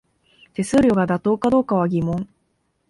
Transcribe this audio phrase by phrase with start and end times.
[0.55, 2.27] 手数料が妥当かどうかは疑問